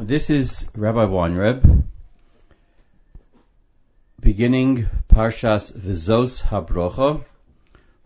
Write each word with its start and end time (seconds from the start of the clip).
This 0.00 0.30
is 0.30 0.64
Rabbi 0.76 1.06
Weinreb 1.06 1.82
beginning 4.20 4.86
Parshas 5.08 5.72
Vizos 5.76 6.40
Habrocha 6.40 7.24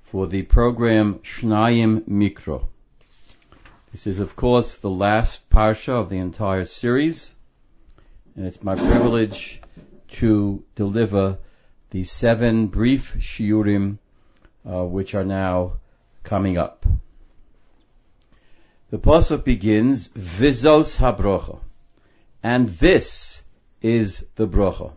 for 0.04 0.26
the 0.26 0.40
program 0.40 1.16
Shnayim 1.16 2.08
Mikro. 2.08 2.66
This 3.90 4.06
is, 4.06 4.20
of 4.20 4.34
course, 4.36 4.78
the 4.78 4.88
last 4.88 5.46
Parsha 5.50 5.90
of 5.92 6.08
the 6.08 6.16
entire 6.16 6.64
series, 6.64 7.30
and 8.36 8.46
it's 8.46 8.62
my 8.62 8.74
privilege 8.74 9.60
to 10.12 10.64
deliver 10.74 11.36
the 11.90 12.04
seven 12.04 12.68
brief 12.68 13.16
shiurim 13.18 13.98
uh, 14.66 14.82
which 14.82 15.14
are 15.14 15.26
now 15.26 15.74
coming 16.22 16.56
up. 16.56 16.86
The 18.88 18.98
pasuk 18.98 19.44
begins 19.44 20.08
Vizos 20.08 20.96
Habrocha, 20.96 21.60
and 22.42 22.68
this 22.78 23.42
is 23.80 24.26
the 24.36 24.46
brocha. 24.46 24.92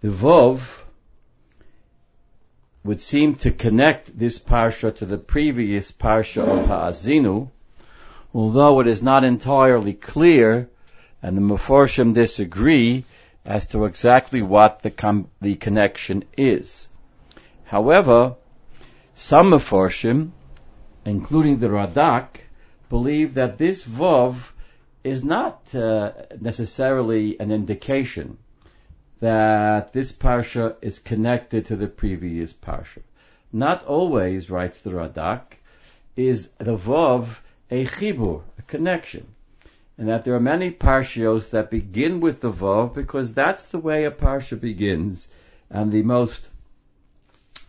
The 0.00 0.08
Vov 0.08 0.60
would 2.82 3.00
seem 3.00 3.36
to 3.36 3.50
connect 3.50 4.18
this 4.18 4.38
parsha 4.38 4.94
to 4.96 5.06
the 5.06 5.16
previous 5.16 5.90
parsha 5.90 6.42
of 6.42 6.66
Ha'azinu, 6.66 7.48
although 8.34 8.80
it 8.80 8.86
is 8.86 9.02
not 9.02 9.24
entirely 9.24 9.94
clear, 9.94 10.68
and 11.22 11.36
the 11.36 11.40
Meforshim 11.40 12.12
disagree 12.12 13.04
as 13.46 13.66
to 13.66 13.84
exactly 13.84 14.42
what 14.42 14.82
the, 14.82 14.90
com- 14.90 15.28
the 15.40 15.54
connection 15.54 16.24
is. 16.36 16.88
However, 17.64 18.34
some 19.14 19.50
Meforshim, 19.50 20.30
including 21.04 21.58
the 21.58 21.68
Radak, 21.68 22.40
believe 22.90 23.34
that 23.34 23.56
this 23.56 23.84
Vov 23.84 24.50
is 25.04 25.22
not 25.22 25.74
uh, 25.74 26.12
necessarily 26.40 27.38
an 27.38 27.52
indication 27.52 28.38
that 29.20 29.92
this 29.92 30.12
parsha 30.12 30.74
is 30.80 30.98
connected 30.98 31.66
to 31.66 31.76
the 31.76 31.86
previous 31.86 32.52
parsha. 32.52 33.02
Not 33.52 33.84
always, 33.84 34.50
writes 34.50 34.78
the 34.78 34.90
Radak, 34.90 35.42
is 36.16 36.48
the 36.58 36.76
Vav 36.76 37.26
a 37.70 37.84
chibur, 37.86 38.42
a 38.58 38.62
connection. 38.62 39.26
And 39.96 40.08
that 40.08 40.24
there 40.24 40.34
are 40.34 40.40
many 40.40 40.70
parshios 40.70 41.50
that 41.50 41.70
begin 41.70 42.20
with 42.20 42.40
the 42.40 42.50
Vav 42.50 42.94
because 42.94 43.32
that's 43.32 43.66
the 43.66 43.78
way 43.78 44.04
a 44.04 44.10
parsha 44.10 44.60
begins. 44.60 45.28
And 45.70 45.92
the 45.92 46.02
most 46.02 46.48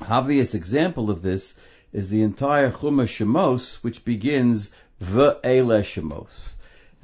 obvious 0.02 0.56
example 0.56 1.12
of 1.12 1.22
this 1.22 1.54
is 1.94 2.10
the 2.10 2.24
entire 2.24 2.72
Chumash 2.72 3.18
Shemos, 3.18 3.76
which 3.76 4.04
begins 4.04 4.72
Ve'ele 5.02 5.84
Shemos. 5.84 6.30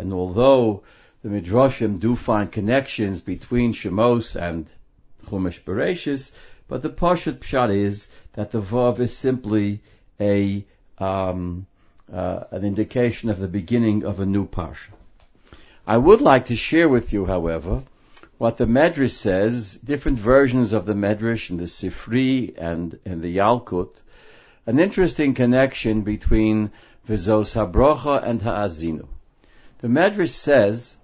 And 0.02 0.14
although 0.14 0.82
the 1.22 1.30
Midrashim 1.30 2.00
do 2.00 2.16
find 2.16 2.52
connections 2.52 3.22
between 3.22 3.72
Shemos 3.72 4.36
and 4.36 4.66
Chumash 5.28 5.62
Bereshis, 5.64 6.32
but 6.68 6.82
the 6.82 6.90
Pashat 6.90 7.38
Pshat 7.38 7.70
is 7.72 8.08
that 8.34 8.52
the 8.52 8.62
Vav 8.62 9.00
is 9.00 9.16
simply 9.16 9.82
a 10.20 10.66
um, 10.98 11.68
uh, 12.12 12.46
an 12.50 12.66
indication 12.66 13.30
of 13.30 13.38
the 13.38 13.48
beginning 13.48 14.04
of 14.04 14.20
a 14.20 14.26
new 14.26 14.48
Parsha. 14.48 14.90
I 15.86 15.98
would 15.98 16.22
like 16.22 16.46
to 16.46 16.56
share 16.56 16.90
with 16.90 17.14
you, 17.14 17.28
however, 17.28 17.84
what 18.40 18.58
the 18.58 18.66
Medrash 18.66 19.12
says, 19.12 19.76
different 19.76 20.18
versions 20.18 20.74
of 20.74 20.86
the 20.86 20.96
Medrash 20.96 21.52
in 21.52 21.58
the 21.58 21.66
Sifri 21.66 22.58
and 22.58 22.98
in 23.06 23.22
the 23.22 23.38
Yalkut, 23.38 23.94
an 24.66 24.80
interesting 24.80 25.36
connection 25.36 26.02
between 26.02 26.72
Vizos 27.08 27.54
HaBrocha 27.54 28.24
and 28.24 28.42
Ha'azinu. 28.42 29.08
The 29.82 29.88
Medrash 29.88 30.30
says 30.30 30.96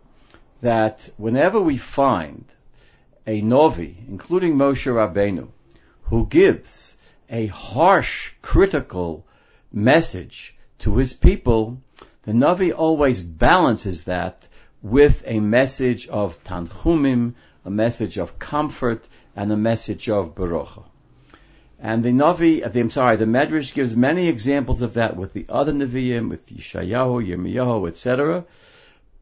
that 0.62 1.10
whenever 1.18 1.60
we 1.60 1.78
find 1.78 2.46
a 3.26 3.42
Novi, 3.42 3.98
including 4.08 4.56
Moshe 4.56 4.86
Rabbeinu, 4.86 5.48
who 6.04 6.28
gives 6.28 6.96
a 7.28 7.48
harsh, 7.48 8.34
critical 8.44 9.26
message 9.74 10.56
to 10.80 10.98
his 10.98 11.14
people, 11.14 11.82
the 12.22 12.34
Navi 12.34 12.72
always 12.72 13.24
balances 13.24 14.04
that 14.04 14.48
with 14.84 15.24
a 15.26 15.40
message 15.40 16.08
of 16.08 16.44
Tanchumim, 16.44 17.34
a 17.66 17.72
message 17.72 18.20
of 18.20 18.38
comfort, 18.38 19.08
and 19.36 19.52
a 19.52 19.58
message 19.58 20.08
of 20.08 20.36
Baruch. 20.36 20.84
And 21.80 22.04
the 22.04 22.10
Navi, 22.10 22.64
uh, 22.64 22.80
I'm 22.80 22.90
sorry, 22.92 23.18
the 23.18 23.26
Medrash 23.26 23.74
gives 23.74 23.96
many 23.96 24.28
examples 24.28 24.84
of 24.84 24.96
that 24.96 25.16
with 25.16 25.34
the 25.34 25.46
other 25.50 25.74
Nevi'im, 25.74 26.30
with 26.30 26.50
Yeshayahu, 26.50 27.28
Yirmiyahu, 27.28 27.88
etc. 27.88 28.46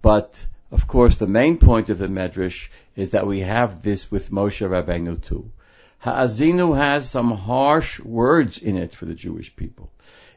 But 0.02 0.46
of 0.72 0.88
course, 0.88 1.18
the 1.18 1.28
main 1.28 1.58
point 1.58 1.90
of 1.90 1.98
the 1.98 2.08
Medrash 2.08 2.70
is 2.96 3.12
that 3.12 3.28
we 3.28 3.40
have 3.42 3.82
this 3.82 4.12
with 4.12 4.32
Moshe 4.32 4.68
Rabbeinu 4.68 5.22
too. 5.22 5.52
Ha'azinu 6.00 6.76
has 6.78 7.10
some 7.10 7.32
harsh 7.32 8.00
words 8.00 8.58
in 8.58 8.78
it 8.78 8.94
for 8.94 9.06
the 9.06 9.16
Jewish 9.16 9.56
people. 9.56 9.92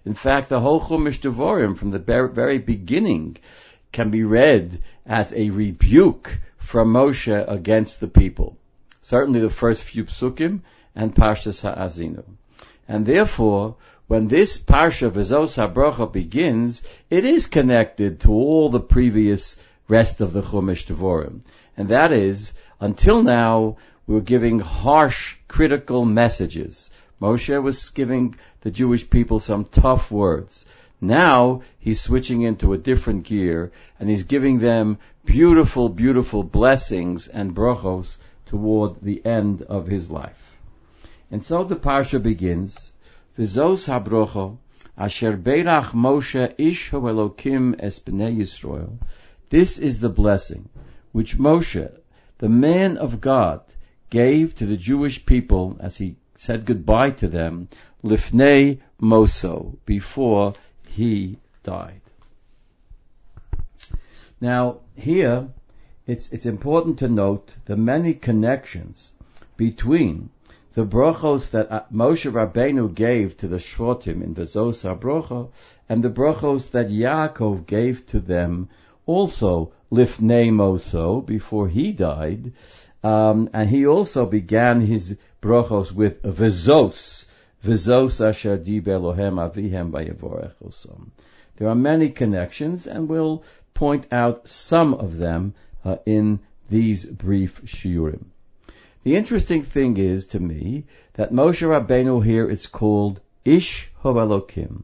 In 0.05 0.15
fact, 0.15 0.49
the 0.49 0.61
whole 0.61 0.81
Chumash 0.81 1.21
Devorim 1.21 1.77
from 1.77 1.91
the 1.91 1.99
very 1.99 2.59
beginning 2.59 3.37
can 3.93 4.11
be 4.11 4.23
read 4.23 4.81
as 5.05 5.33
a 5.33 5.51
rebuke 5.51 6.41
from 6.59 6.93
Moshe 6.93 7.45
against 7.49 8.01
the 8.01 8.09
people. 8.09 8.57
Certainly 9.03 9.41
the 9.41 9.51
first 9.51 9.83
few 9.83 10.05
psukim 10.05 10.61
and 10.95 11.15
Parshas 11.15 11.63
Ha'azinu. 11.63 12.25
And 12.87 13.05
therefore, 13.05 13.77
when 14.09 14.27
this 14.27 14.59
Parsha 14.59 15.11
Vizos 15.11 15.59
HaBrocha 15.59 16.11
begins, 16.11 16.83
it 17.11 17.27
is 17.27 17.47
connected 17.47 18.21
to 18.21 18.33
all 18.33 18.71
the 18.71 18.81
previous 18.81 19.57
rest 19.87 20.23
of 20.23 20.33
the 20.33 20.41
Chumash 20.41 20.87
Devorim. 20.87 21.43
And 21.77 21.91
that 21.91 22.11
is, 22.11 22.55
until 22.81 23.23
now, 23.23 23.77
we 24.07 24.15
were 24.15 24.23
giving 24.23 24.61
harsh, 24.61 25.37
critical 25.47 26.07
messages. 26.07 26.91
Moshe 27.21 27.63
was 27.63 27.91
giving 27.91 28.35
the 28.63 28.71
Jewish 28.71 29.09
people 29.11 29.41
some 29.41 29.67
tough 29.67 30.11
words. 30.11 30.65
Now 31.03 31.61
he's 31.79 32.01
switching 32.01 32.41
into 32.41 32.73
a 32.73 32.79
different 32.79 33.25
gear 33.25 33.73
and 34.01 34.09
he's 34.09 34.23
giving 34.23 34.59
them 34.59 34.99
beautiful, 35.27 35.91
beautiful 35.91 36.43
blessings 36.43 37.29
and 37.29 37.55
brachos 37.55 38.17
toward 38.47 39.03
the 39.03 39.25
end 39.27 39.61
of 39.63 39.87
his 39.87 40.11
life. 40.11 40.57
And 41.31 41.45
so 41.45 41.65
the 41.65 41.77
parsha 41.77 42.23
begins, 42.23 42.91
V'zos 43.39 43.87
habrocho, 43.87 44.59
asher 44.97 45.37
beirach 45.37 45.93
Moshe 45.95 46.55
ish 46.59 46.91
Elokim 46.91 47.77
es 47.79 48.01
b'nei 48.01 48.37
Yisrael, 48.37 48.99
this 49.49 49.79
is 49.79 50.01
the 50.01 50.09
blessing 50.09 50.69
which 51.13 51.39
Moshe, 51.39 51.89
the 52.39 52.49
man 52.49 52.97
of 52.97 53.21
God, 53.21 53.61
gave 54.11 54.57
to 54.57 54.67
the 54.67 54.77
Jewish 54.77 55.25
people 55.25 55.77
as 55.79 55.99
he 55.99 56.17
said 56.35 56.67
goodbye 56.67 57.13
to 57.13 57.29
them, 57.29 57.69
lifnei 58.03 58.81
moso, 59.01 59.77
before 59.87 60.55
he 60.89 61.39
died. 61.63 62.01
Now, 64.41 64.79
here, 64.97 65.47
it's, 66.09 66.29
it's 66.33 66.47
important 66.47 66.99
to 66.99 67.09
note 67.09 67.55
the 67.67 67.77
many 67.77 68.15
connections 68.15 69.13
between 69.57 70.31
the 70.79 70.87
brachos 70.87 71.51
that 71.51 71.93
Moshe 71.93 72.31
Rabbeinu 72.31 72.95
gave 72.95 73.37
to 73.39 73.49
the 73.49 73.57
Shvatim 73.57 74.23
in 74.23 74.35
the 74.35 74.43
Zosar 74.43 74.97
brocha 74.97 75.49
and 75.89 76.05
the 76.05 76.09
brachos 76.09 76.71
that 76.71 76.89
Yaakov 76.89 77.67
gave 77.67 78.07
to 78.07 78.21
them 78.21 78.69
also 79.05 79.73
lifnei 79.91 80.53
moso 80.53 81.27
before 81.27 81.67
he 81.67 81.91
died, 81.91 82.53
um, 83.03 83.51
and 83.53 83.69
he 83.69 83.89
also 83.89 84.25
began 84.25 84.81
his 84.81 85.19
brachos 85.43 85.91
with 85.91 86.23
vizos, 86.23 87.25
vizos 87.65 88.25
asher 88.25 88.57
dib 88.57 88.85
Elohem 88.85 89.35
avihem 89.51 89.91
osam. 90.63 91.09
There 91.57 91.69
are 91.69 91.75
many 91.75 92.11
connections, 92.11 92.87
and 92.87 93.09
we'll 93.09 93.43
point 93.75 94.07
out 94.13 94.47
some 94.47 94.95
of 94.95 95.17
them 95.17 95.55
uh, 95.85 95.97
in 96.07 96.39
these 96.71 97.05
brief 97.05 97.63
shiurim. 97.65 98.27
The 99.09 99.17
interesting 99.17 99.63
thing 99.63 99.97
is 99.97 100.27
to 100.27 100.39
me 100.39 100.85
that 101.15 101.33
Moshe 101.33 101.67
Rabbeinu 101.67 102.23
here 102.23 102.47
is 102.47 102.67
called 102.67 103.23
Ish 103.43 103.91
Hovelokim, 104.05 104.83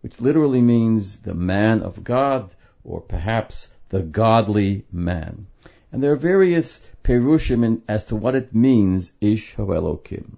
which 0.00 0.20
literally 0.20 0.60
means 0.60 1.18
the 1.18 1.34
man 1.34 1.80
of 1.82 2.02
God, 2.02 2.52
or 2.82 3.00
perhaps 3.00 3.72
the 3.90 4.02
godly 4.02 4.86
man. 4.90 5.46
And 5.92 6.02
there 6.02 6.10
are 6.10 6.16
various 6.16 6.80
perushim 7.04 7.82
as 7.86 8.06
to 8.06 8.16
what 8.16 8.34
it 8.34 8.52
means, 8.52 9.12
Ish 9.20 9.54
Elokim. 9.54 10.32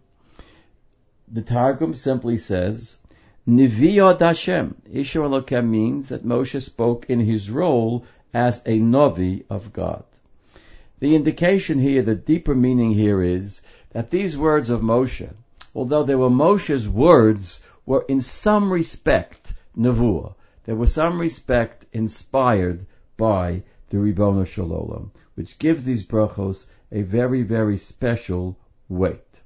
The 1.27 1.41
Targum 1.41 1.95
simply 1.95 2.37
says, 2.37 2.99
Niviyod 3.49 4.21
Hashem. 4.21 4.75
Ish 4.93 5.15
Elokim 5.15 5.71
means 5.71 6.11
that 6.11 6.27
Moshe 6.27 6.61
spoke 6.61 7.07
in 7.09 7.21
his 7.21 7.51
role 7.51 8.05
as 8.35 8.61
a 8.67 8.79
Novi 8.79 9.47
of 9.49 9.73
God. 9.73 10.05
The 11.03 11.17
indication 11.17 11.81
here, 11.81 12.03
the 12.03 12.15
deeper 12.15 12.55
meaning 12.55 12.93
here 12.93 13.21
is 13.21 13.63
that 13.91 14.11
these 14.11 14.39
words 14.39 14.71
of 14.71 14.83
Moshe, 14.83 15.29
although 15.75 16.05
they 16.05 16.15
were 16.15 16.31
Moshe's 16.31 16.89
words, 16.89 17.61
were 17.85 18.05
in 18.09 18.21
some 18.21 18.73
respect 18.73 19.53
nevuah. 19.77 20.37
There 20.63 20.77
was 20.77 20.93
some 20.93 21.19
respect 21.19 21.87
inspired 21.93 22.87
by 23.17 23.65
the 23.91 23.97
Ribono 23.97 24.47
Shalom, 24.47 25.11
which 25.35 25.59
gives 25.59 25.83
these 25.83 26.07
brachos 26.07 26.69
a 26.93 27.03
very, 27.03 27.43
very 27.43 27.79
special 27.79 28.57
weight. 28.89 29.43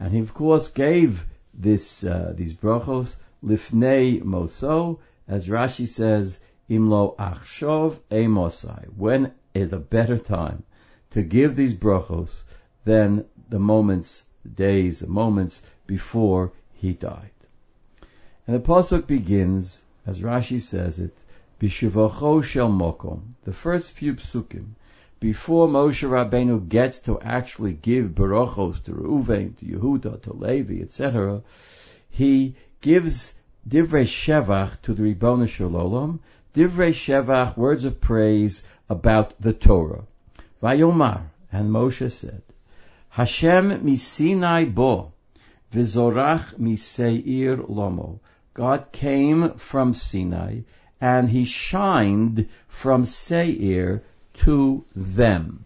And 0.00 0.14
he, 0.14 0.20
of 0.20 0.32
course, 0.32 0.68
gave 0.68 1.26
this 1.52 2.04
uh, 2.04 2.32
these 2.34 2.54
brachos 2.54 3.16
lifnei 3.44 4.22
moso, 4.22 5.00
as 5.28 5.46
Rashi 5.46 5.86
says, 5.86 6.40
imlo 6.70 7.16
achshov 7.16 7.98
emosai. 8.10 8.86
When 8.96 9.30
is 9.54 9.72
a 9.72 9.78
better 9.78 10.18
time 10.18 10.62
to 11.10 11.22
give 11.22 11.56
these 11.56 11.74
brachos 11.74 12.42
than 12.84 13.24
the 13.48 13.58
moments, 13.58 14.24
days, 14.54 15.00
the 15.00 15.06
moments 15.06 15.62
before 15.86 16.52
he 16.74 16.92
died? 16.92 17.30
And 18.46 18.56
the 18.56 18.60
pasuk 18.60 19.06
begins, 19.06 19.80
as 20.06 20.20
Rashi 20.20 20.60
says 20.60 20.98
it, 20.98 21.16
Bishuvacho 21.60 22.42
shel 22.42 22.68
mokom. 22.68 23.20
The 23.44 23.52
first 23.52 23.92
few 23.92 24.14
psukim, 24.14 24.74
before 25.20 25.68
Moshe 25.68 26.06
Rabbeinu 26.06 26.68
gets 26.68 26.98
to 27.00 27.18
actually 27.20 27.72
give 27.72 28.08
barachos 28.08 28.82
to 28.82 28.92
Reuven, 28.92 29.56
to 29.56 29.64
Yehuda, 29.64 30.20
to 30.22 30.32
Levi, 30.34 30.82
etc., 30.82 31.42
he 32.10 32.56
gives 32.82 33.34
divrei 33.66 34.04
shevach 34.04 34.82
to 34.82 34.92
the 34.92 35.14
Ribono 35.14 35.48
Shalom, 35.48 36.20
divrei 36.54 36.92
shevach, 36.92 37.56
words 37.56 37.86
of 37.86 38.00
praise 38.00 38.62
about 38.88 39.40
the 39.40 39.52
Torah. 39.52 40.04
Vayomar, 40.62 41.22
and 41.52 41.70
Moshe 41.70 42.10
said, 42.10 42.42
Hashem 43.08 43.82
misinai 43.82 44.74
bo, 44.74 45.12
vizorach 45.72 46.58
miseir 46.58 47.56
lomo. 47.56 48.20
God 48.54 48.92
came 48.92 49.54
from 49.54 49.94
Sinai 49.94 50.60
and 51.00 51.28
he 51.28 51.44
shined 51.44 52.48
from 52.68 53.04
Seir 53.04 54.02
to 54.34 54.84
them. 54.94 55.64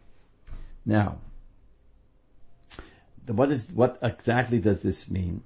Now, 0.84 1.18
what 3.26 3.50
is 3.50 3.70
what 3.70 3.98
exactly 4.02 4.58
does 4.58 4.80
this 4.80 5.08
mean? 5.10 5.42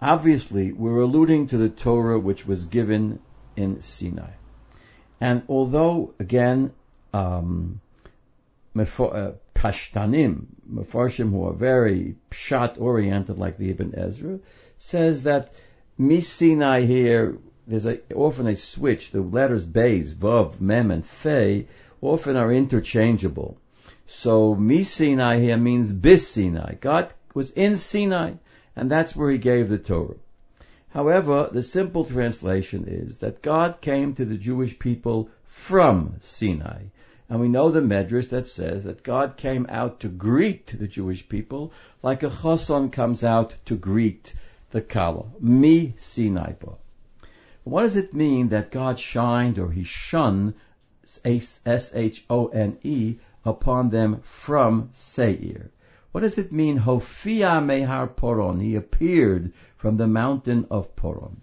Obviously, 0.00 0.72
we're 0.72 1.00
alluding 1.00 1.48
to 1.48 1.58
the 1.58 1.68
Torah 1.68 2.18
which 2.18 2.46
was 2.46 2.64
given 2.64 3.20
in 3.56 3.82
Sinai, 3.82 4.32
and 5.20 5.42
although 5.48 6.12
again, 6.18 6.72
um, 7.12 7.80
uh, 8.76 9.32
Pashtanim, 9.54 10.46
Mefarshim 10.72 11.30
who 11.30 11.46
are 11.46 11.52
very 11.52 12.16
pshat 12.30 12.80
oriented, 12.80 13.38
like 13.38 13.58
the 13.58 13.70
Ibn 13.70 13.94
Ezra, 13.96 14.38
says 14.78 15.24
that 15.24 15.52
Sinai 16.20 16.82
here, 16.82 17.36
there's 17.66 17.86
a, 17.86 18.00
often 18.14 18.46
a 18.46 18.56
switch. 18.56 19.10
The 19.10 19.20
letters 19.20 19.66
Beis, 19.66 20.14
Vav, 20.14 20.60
Mem, 20.60 20.90
and 20.90 21.04
Fe 21.04 21.66
often 22.00 22.36
are 22.36 22.52
interchangeable. 22.52 23.58
So 24.06 24.54
Sinai 24.82 25.40
here 25.40 25.56
means 25.56 25.92
Bis 25.92 26.26
Sinai. 26.28 26.74
God 26.74 27.12
was 27.34 27.50
in 27.50 27.76
Sinai, 27.76 28.32
and 28.74 28.90
that's 28.90 29.14
where 29.14 29.30
He 29.30 29.38
gave 29.38 29.68
the 29.68 29.78
Torah. 29.78 30.16
However, 30.90 31.48
the 31.52 31.62
simple 31.62 32.04
translation 32.04 32.86
is 32.88 33.18
that 33.18 33.42
God 33.42 33.80
came 33.80 34.14
to 34.14 34.24
the 34.24 34.36
Jewish 34.36 34.76
people 34.78 35.30
from 35.44 36.16
Sinai. 36.20 36.86
And 37.28 37.40
we 37.40 37.48
know 37.48 37.70
the 37.70 37.80
Medrash 37.80 38.30
that 38.30 38.48
says 38.48 38.82
that 38.82 39.04
God 39.04 39.36
came 39.36 39.66
out 39.68 40.00
to 40.00 40.08
greet 40.08 40.66
the 40.66 40.88
Jewish 40.88 41.28
people 41.28 41.72
like 42.02 42.24
a 42.24 42.28
choson 42.28 42.90
comes 42.90 43.22
out 43.22 43.54
to 43.66 43.76
greet 43.76 44.34
the 44.72 44.80
Kala. 44.80 45.26
Mi 45.38 45.94
Sinai 45.96 46.54
ba. 46.58 46.72
What 47.62 47.82
does 47.82 47.94
it 47.94 48.12
mean 48.12 48.48
that 48.48 48.72
God 48.72 48.98
shined 48.98 49.60
or 49.60 49.70
He 49.70 49.84
shone, 49.84 50.54
S-H-O-N-E, 51.24 53.16
upon 53.44 53.90
them 53.90 54.22
from 54.22 54.88
Seir? 54.92 55.70
What 56.12 56.22
does 56.22 56.38
it 56.38 56.50
mean, 56.50 56.76
Hofia 56.76 57.60
Mehar 57.60 58.08
Poron? 58.08 58.58
He 58.58 58.74
appeared 58.74 59.52
from 59.76 59.96
the 59.96 60.08
mountain 60.08 60.66
of 60.68 60.96
Poron. 60.96 61.40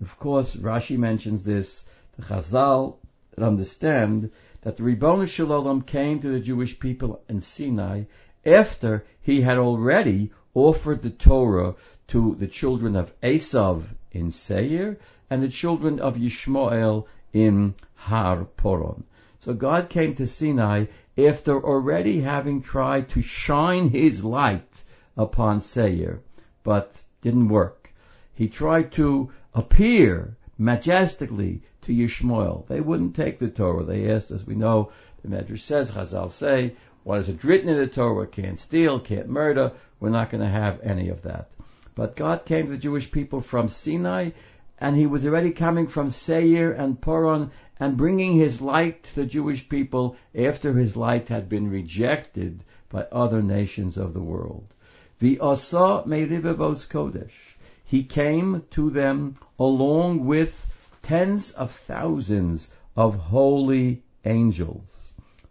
Of 0.00 0.18
course, 0.18 0.56
Rashi 0.56 0.98
mentions 0.98 1.44
this. 1.44 1.84
The 2.16 2.22
Chazal 2.22 2.96
understand 3.38 4.32
that 4.62 4.76
the 4.76 4.82
Ribono 4.82 5.28
Shalom 5.28 5.82
came 5.82 6.18
to 6.20 6.28
the 6.28 6.40
Jewish 6.40 6.78
people 6.78 7.22
in 7.28 7.40
Sinai 7.40 8.04
after 8.44 9.04
he 9.22 9.40
had 9.40 9.58
already 9.58 10.32
offered 10.54 11.02
the 11.02 11.10
Torah 11.10 11.76
to 12.08 12.34
the 12.38 12.48
children 12.48 12.96
of 12.96 13.12
Esav 13.20 13.84
in 14.10 14.32
Seir 14.32 14.98
and 15.30 15.40
the 15.40 15.48
children 15.48 16.00
of 16.00 16.16
Yishmael 16.16 17.06
in 17.32 17.74
Har 17.94 18.44
Poron. 18.56 19.04
So 19.38 19.52
God 19.54 19.88
came 19.88 20.14
to 20.16 20.26
Sinai 20.26 20.86
after 21.16 21.62
already 21.64 22.20
having 22.20 22.62
tried 22.62 23.08
to 23.10 23.22
shine 23.22 23.88
his 23.88 24.24
light 24.24 24.82
upon 25.16 25.60
Seir, 25.60 26.20
but 26.62 27.00
didn't 27.20 27.48
work. 27.48 27.92
He 28.34 28.48
tried 28.48 28.92
to 28.92 29.30
appear 29.54 30.36
majestically 30.58 31.62
to 31.82 31.92
Yishmael. 31.92 32.66
They 32.66 32.80
wouldn't 32.80 33.14
take 33.14 33.38
the 33.38 33.48
Torah. 33.48 33.84
They 33.84 34.10
asked, 34.10 34.30
as 34.30 34.46
we 34.46 34.54
know, 34.54 34.90
the 35.22 35.28
Medrash 35.28 35.60
says, 35.60 35.92
Chazal 35.92 36.30
say, 36.30 36.74
what 37.04 37.20
is 37.20 37.28
it 37.28 37.44
written 37.44 37.68
in 37.68 37.76
the 37.76 37.86
Torah? 37.86 38.26
Can't 38.26 38.58
steal, 38.58 38.98
can't 38.98 39.28
murder. 39.28 39.72
We're 40.00 40.10
not 40.10 40.30
going 40.30 40.42
to 40.42 40.48
have 40.48 40.80
any 40.82 41.10
of 41.10 41.22
that. 41.22 41.50
But 41.94 42.16
God 42.16 42.44
came 42.44 42.66
to 42.66 42.72
the 42.72 42.78
Jewish 42.78 43.10
people 43.10 43.40
from 43.40 43.68
Sinai, 43.68 44.30
and 44.78 44.96
He 44.96 45.06
was 45.06 45.24
already 45.24 45.52
coming 45.52 45.86
from 45.86 46.10
Seir 46.10 46.72
and 46.72 47.00
Poron 47.00 47.50
and 47.80 47.96
bringing 47.96 48.34
His 48.34 48.60
light 48.60 49.02
to 49.04 49.14
the 49.16 49.26
Jewish 49.26 49.68
people 49.68 50.16
after 50.34 50.72
His 50.72 50.96
light 50.96 51.28
had 51.28 51.48
been 51.48 51.68
rejected 51.68 52.62
by 52.88 53.02
other 53.10 53.42
nations 53.42 53.96
of 53.96 54.14
the 54.14 54.22
world. 54.22 54.72
The 55.18 55.40
Asa 55.40 56.04
Meirivavos 56.06 56.86
Kodesh. 56.88 57.56
He 57.84 58.04
came 58.04 58.62
to 58.70 58.90
them 58.90 59.34
along 59.58 60.24
with 60.24 60.66
tens 61.02 61.50
of 61.50 61.72
thousands 61.72 62.70
of 62.96 63.14
holy 63.16 64.02
angels. 64.24 64.96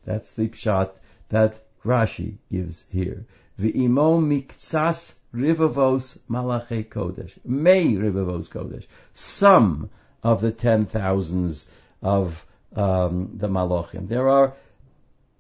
That's 0.06 0.32
the 0.32 0.48
pshat 0.48 0.92
that 1.30 1.64
Rashi 1.86 2.38
gives 2.50 2.86
here. 2.90 3.26
V'imo 3.60 4.20
miktsas 4.20 5.16
rivavos 5.34 6.18
malache 6.30 6.88
kodesh. 6.88 7.34
May 7.46 7.94
rivavos 7.94 8.50
kodesh. 8.50 8.86
Some 9.14 9.90
of 10.24 10.42
the 10.42 10.52
ten 10.52 10.86
thousands 10.86 11.68
of 12.04 12.46
um, 12.76 13.32
the 13.36 13.48
malachim. 13.48 14.08
There 14.08 14.30
are 14.30 14.54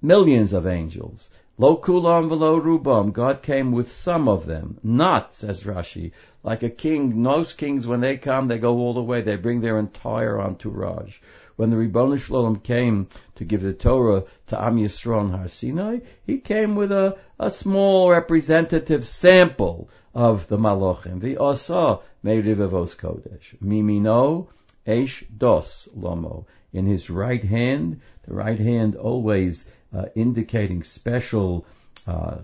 millions 0.01 0.53
of 0.53 0.65
angels. 0.65 1.29
Lo 1.58 1.77
kulam 1.77 2.29
velo 2.29 2.60
rubam. 2.60 3.13
God 3.13 3.43
came 3.43 3.72
with 3.72 3.91
some 3.91 4.27
of 4.27 4.48
them. 4.48 4.79
Not, 4.82 5.36
says 5.36 5.63
Rashi, 5.63 6.13
like 6.41 6.63
a 6.63 6.70
king. 6.70 7.22
Most 7.22 7.58
kings, 7.58 7.86
when 7.86 8.00
they 8.00 8.17
come, 8.17 8.48
they 8.48 8.58
go 8.58 8.77
all 8.77 8.96
the 8.96 9.03
way. 9.03 9.22
They 9.22 9.36
bring 9.36 9.62
their 9.62 9.77
entire 9.77 10.41
entourage 10.41 11.20
when 11.55 11.70
the 11.70 11.75
Ribono 11.75 12.17
Shalom 12.17 12.58
came 12.58 13.08
to 13.36 13.46
give 13.46 13.62
the 13.62 13.74
Torah 13.74 14.24
to 14.48 14.62
Am 14.62 14.77
Yisrael 14.77 15.32
Har 15.32 15.48
Sinai, 15.48 16.00
he 16.25 16.39
came 16.39 16.75
with 16.75 16.91
a, 16.91 17.17
a 17.39 17.50
small 17.50 18.10
representative 18.10 19.05
sample 19.05 19.89
of 20.15 20.48
the 20.48 20.58
Malachim. 20.58 21.22
The 21.22 21.38
Asa 21.38 22.00
Meirivavos 22.25 22.96
Kodesh. 22.96 23.55
Mimino 23.63 24.48
Eish 24.86 25.24
Dos 25.38 25.88
Lomo. 25.98 26.46
In 26.74 26.86
his 26.86 27.10
right 27.10 27.44
hand, 27.44 28.02
the 28.28 28.34
right 28.34 28.60
hand 28.60 28.96
always 28.96 29.66
uh, 29.96 30.06
indicating 30.16 30.84
special 30.84 31.66
uh, 32.06 32.38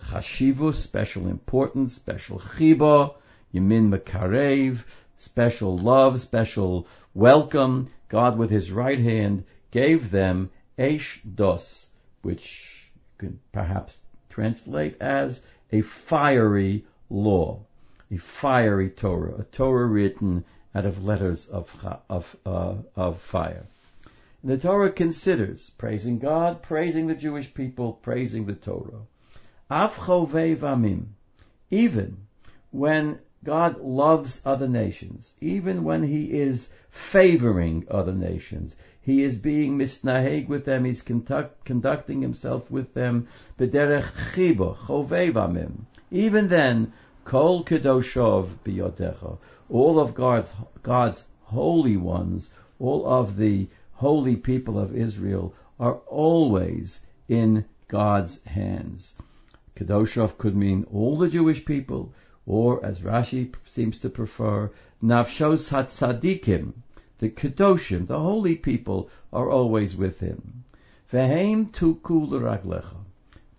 special 0.72 1.28
importance, 1.28 1.94
special 1.94 2.40
chiba, 2.40 3.14
yamin 3.54 3.90
makarev, 3.90 4.84
special 5.18 5.78
love, 5.78 6.22
special 6.22 6.88
welcome. 7.14 7.90
God 8.08 8.38
with 8.38 8.50
his 8.50 8.72
right 8.72 9.00
hand 9.00 9.44
gave 9.72 10.10
them 10.12 10.50
Eish 10.78 11.20
Dos, 11.36 11.90
which 12.22 12.92
could 13.18 13.38
perhaps 13.52 13.98
translate 14.30 14.96
as 15.02 15.42
a 15.72 15.82
fiery 15.82 16.86
law, 17.10 17.60
a 18.12 18.18
fiery 18.18 18.90
Torah, 18.90 19.42
a 19.42 19.44
Torah 19.44 19.86
written 19.86 20.46
out 20.76 20.86
of 20.86 21.04
letters 21.04 21.48
of, 21.48 21.72
of, 22.10 22.36
uh, 22.46 22.76
of 22.96 23.22
fire. 23.22 23.66
And 24.42 24.52
the 24.52 24.58
Torah 24.58 24.92
considers 24.92 25.70
praising 25.72 26.20
God, 26.20 26.62
praising 26.62 27.08
the 27.08 27.16
Jewish 27.16 27.54
people, 27.54 27.94
praising 27.94 28.46
the 28.46 28.54
Torah. 28.54 29.02
Af 29.70 29.98
vamim, 29.98 31.06
even 31.70 32.18
when 32.72 33.20
God 33.44 33.80
loves 33.80 34.42
other 34.46 34.68
nations, 34.68 35.34
even 35.42 35.84
when 35.84 36.04
He 36.04 36.40
is 36.40 36.70
favoring 36.90 37.86
other 37.90 38.14
nations. 38.14 38.76
He 39.02 39.24
is 39.24 39.38
being 39.38 39.78
misnaheg 39.78 40.48
with 40.48 40.66
them. 40.66 40.86
He's 40.86 41.02
conduct, 41.02 41.64
conducting 41.66 42.22
himself 42.22 42.70
with 42.70 42.94
them. 42.94 43.28
B'derech 43.58 44.12
chiba 44.34 44.76
chovevamim. 44.76 45.86
Even 46.12 46.48
then, 46.48 46.94
kol 47.30 47.64
kedoshov 47.64 48.48
biyotecha. 48.66 49.38
All 49.70 50.00
of 50.00 50.16
God's 50.16 50.52
God's 50.82 51.26
holy 51.44 51.96
ones, 51.96 52.50
all 52.80 53.06
of 53.06 53.38
the 53.38 53.68
holy 53.94 54.36
people 54.36 54.80
of 54.80 54.96
Israel 54.96 55.54
are 55.80 55.98
always 56.08 57.02
in 57.28 57.66
God's 57.88 58.44
hands. 58.46 59.14
Kedoshov 59.76 60.40
could 60.40 60.56
mean 60.56 60.88
all 60.92 61.18
the 61.18 61.30
Jewish 61.30 61.64
people, 61.66 62.14
or 62.48 62.84
as 62.84 63.02
Rashi 63.02 63.54
seems 63.68 64.00
to 64.00 64.10
prefer, 64.10 64.72
Nafshos 65.04 65.70
Hatzadikim, 65.70 66.74
the 67.20 67.30
Kedoshim, 67.30 68.08
the 68.08 68.20
holy 68.20 68.56
people, 68.56 69.12
are 69.32 69.52
always 69.52 69.96
with 69.96 70.20
him. 70.20 70.64
Veheim 71.14 71.70
tuku. 71.70 72.84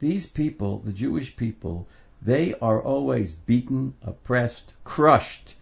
These 0.01 0.27
people, 0.27 0.81
the 0.81 0.93
Jewish 0.93 1.37
people, 1.37 1.87
they 2.23 2.55
are 2.55 2.83
always 2.83 3.35
beaten, 3.35 3.95
oppressed, 4.03 4.73
crushed 4.85 5.55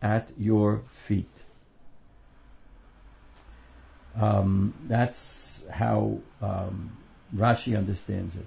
at 0.00 0.30
your 0.38 0.82
feet. 1.06 1.30
Um, 4.16 4.74
that's 4.86 5.64
how 5.68 6.18
um, 6.40 6.96
Rashi 7.34 7.76
understands 7.76 8.36
it. 8.36 8.46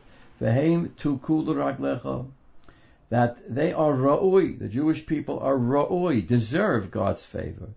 That 3.09 3.53
they 3.53 3.73
are 3.73 3.93
ra'oi, 3.93 4.59
the 4.59 4.69
Jewish 4.69 5.05
people 5.05 5.39
are 5.39 5.57
ra'oi, 5.57 6.25
deserve 6.25 6.91
God's 6.91 7.23
favor. 7.23 7.69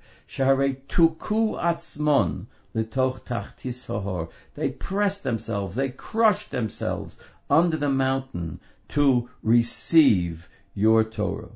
They 4.54 4.68
press 4.68 5.18
themselves, 5.18 5.74
they 5.74 5.88
crush 5.88 6.48
themselves 6.48 7.18
under 7.48 7.76
the 7.76 7.88
mountain 7.88 8.60
to 8.90 9.28
receive 9.42 10.48
your 10.74 11.04
Torah. 11.04 11.50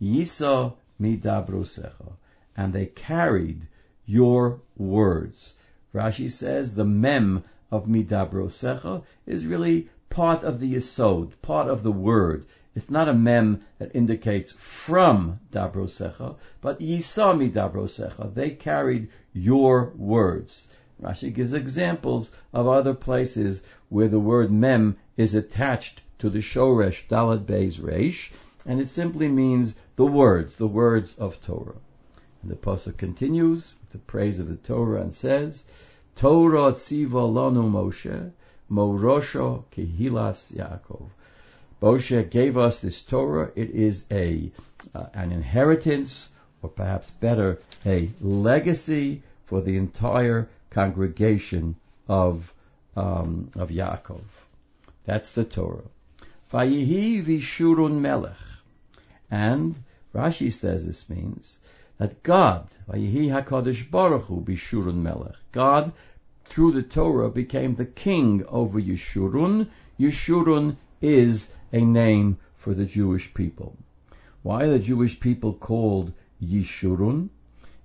Yisa 0.00 0.74
midabrosecha. 1.00 2.12
And 2.56 2.72
they 2.72 2.86
carried 2.86 3.66
your 4.06 4.60
words. 4.76 5.54
Rashi 5.94 6.30
says 6.30 6.74
the 6.74 6.84
mem 6.84 7.44
of 7.70 7.86
midabrosecha 7.86 9.02
is 9.26 9.46
really 9.46 9.88
part 10.08 10.42
of 10.42 10.58
the 10.60 10.74
yisod, 10.74 11.32
part 11.42 11.68
of 11.68 11.82
the 11.82 11.92
word. 11.92 12.46
It's 12.74 12.90
not 12.90 13.08
a 13.08 13.14
mem 13.14 13.62
that 13.78 13.94
indicates 13.94 14.52
from 14.52 15.40
Dabrosecha, 15.52 16.36
but 16.60 16.80
Yisami 16.80 17.52
Dabrosecha. 17.52 18.32
They 18.34 18.50
carried 18.50 19.08
your 19.32 19.92
words. 19.96 20.68
Rashi 21.02 21.32
gives 21.32 21.52
examples 21.52 22.30
of 22.52 22.68
other 22.68 22.94
places 22.94 23.62
where 23.88 24.08
the 24.08 24.20
word 24.20 24.50
mem 24.50 24.96
is 25.16 25.34
attached 25.34 26.00
to 26.20 26.30
the 26.30 26.38
shoresh 26.38 27.06
dalad 27.08 27.44
beis 27.44 27.80
reish, 27.80 28.30
and 28.66 28.80
it 28.80 28.88
simply 28.88 29.26
means 29.28 29.74
the 29.96 30.06
words, 30.06 30.56
the 30.56 30.66
words 30.68 31.14
of 31.18 31.40
Torah. 31.44 31.80
And 32.42 32.50
the 32.50 32.56
pasuk 32.56 32.96
continues 32.96 33.74
with 33.80 33.90
the 33.90 33.98
praise 33.98 34.38
of 34.38 34.48
the 34.48 34.56
Torah 34.56 35.00
and 35.02 35.14
says, 35.14 35.64
Torah 36.16 36.72
tziva 36.72 37.26
lanu 37.36 37.70
Moshe, 37.70 38.32
morosho 38.70 39.64
kehilas 39.72 40.52
Yaakov. 40.52 41.08
Moshe 41.80 42.30
gave 42.30 42.58
us 42.58 42.78
this 42.80 43.00
Torah. 43.00 43.50
It 43.56 43.70
is 43.70 44.04
a 44.10 44.50
uh, 44.94 45.06
an 45.14 45.32
inheritance, 45.32 46.28
or 46.62 46.68
perhaps 46.68 47.10
better, 47.10 47.58
a 47.86 48.10
legacy 48.20 49.22
for 49.46 49.62
the 49.62 49.76
entire 49.78 50.48
congregation 50.68 51.76
of 52.08 52.52
um, 52.96 53.50
of 53.56 53.70
Yaakov. 53.70 54.20
That's 55.06 55.32
the 55.32 55.44
Torah. 55.44 55.88
Vayihi 56.52 57.24
vishurun 57.24 58.00
melech, 58.00 58.36
and 59.30 59.76
Rashi 60.14 60.52
says 60.52 60.84
this 60.84 61.08
means 61.08 61.58
that 61.98 62.22
God, 62.22 62.66
Vayihi 62.88 63.28
Hakadosh 63.28 63.88
Baruch 63.90 64.24
Hu 64.24 64.42
bishurun 64.42 64.96
melech, 64.96 65.36
God 65.52 65.92
through 66.46 66.72
the 66.72 66.82
Torah 66.82 67.30
became 67.30 67.76
the 67.76 67.84
king 67.84 68.44
over 68.46 68.80
Yeshurun. 68.80 69.68
Yeshurun 69.98 70.76
is 71.00 71.48
a 71.72 71.80
name 71.80 72.38
for 72.56 72.74
the 72.74 72.84
Jewish 72.84 73.32
people. 73.32 73.76
Why 74.42 74.64
are 74.64 74.70
the 74.70 74.78
Jewish 74.80 75.20
people 75.20 75.54
called 75.54 76.12
Yishurun? 76.42 77.28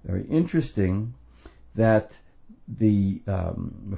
Very 0.03 0.25
interesting 0.25 1.13
that 1.75 2.17
the 2.67 3.21
um, 3.27 3.97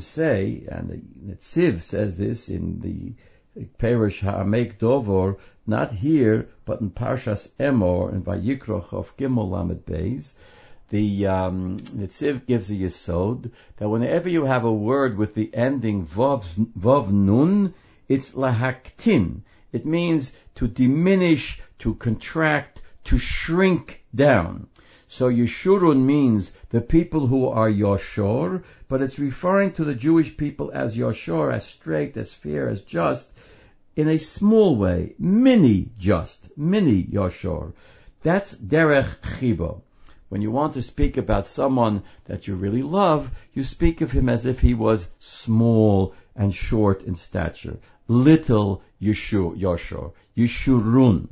say, 0.00 0.66
and 0.70 0.88
the 0.88 1.34
Netziv 1.34 1.82
says 1.82 2.16
this 2.16 2.48
in 2.48 2.80
the 2.80 3.12
Perish 3.78 4.20
Ha'amek 4.20 4.78
Dovor, 4.78 5.38
not 5.66 5.90
here, 5.90 6.48
but 6.66 6.82
in 6.82 6.90
Parshas 6.90 7.48
Emor 7.58 8.12
and 8.12 8.22
Vayikroch 8.22 8.92
of 8.92 9.16
Gimel 9.16 9.50
Lamed 9.50 9.86
Beis, 9.86 10.34
the 10.90 11.26
um, 11.26 11.78
gives 11.78 12.70
a 12.70 12.74
yesod 12.74 13.50
that 13.78 13.88
whenever 13.88 14.28
you 14.28 14.44
have 14.44 14.64
a 14.64 14.72
word 14.72 15.16
with 15.16 15.34
the 15.34 15.54
ending 15.54 16.06
vav, 16.06 16.44
vav 16.78 17.10
nun, 17.10 17.74
it's 18.08 18.32
lahaktin. 18.32 19.40
It 19.72 19.84
means 19.86 20.32
to 20.56 20.68
diminish, 20.68 21.60
to 21.78 21.94
contract, 21.94 22.82
to 23.04 23.18
shrink 23.18 24.04
down. 24.14 24.68
So 25.08 25.30
Yeshurun 25.30 26.04
means 26.04 26.52
the 26.70 26.80
people 26.80 27.26
who 27.26 27.48
are 27.48 27.68
Yoshor, 27.68 28.62
but 28.88 29.02
it's 29.02 29.18
referring 29.18 29.72
to 29.72 29.84
the 29.84 29.94
Jewish 29.94 30.36
people 30.36 30.70
as 30.72 30.96
Yoshor, 30.96 31.52
as 31.52 31.64
straight, 31.66 32.16
as 32.16 32.34
fair, 32.34 32.68
as 32.68 32.80
just, 32.80 33.30
in 33.94 34.08
a 34.08 34.18
small 34.18 34.76
way, 34.76 35.14
mini 35.18 35.90
just, 35.98 36.50
mini 36.56 37.02
Yoshor. 37.02 37.72
That's 38.22 38.54
Derech 38.54 39.20
Chibo. 39.20 39.82
When 40.28 40.42
you 40.42 40.50
want 40.50 40.74
to 40.74 40.82
speak 40.82 41.16
about 41.16 41.46
someone 41.46 42.02
that 42.24 42.48
you 42.48 42.56
really 42.56 42.82
love, 42.82 43.30
you 43.54 43.62
speak 43.62 44.00
of 44.00 44.10
him 44.10 44.28
as 44.28 44.44
if 44.44 44.60
he 44.60 44.74
was 44.74 45.06
small 45.20 46.14
and 46.34 46.52
short 46.52 47.02
in 47.02 47.14
stature 47.14 47.78
little 48.08 48.82
Yeshua, 49.00 49.58
Yoshua, 49.58 50.12
Yeshurun. 50.36 51.28